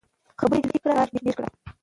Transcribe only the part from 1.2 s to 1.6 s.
ډېر کړئ.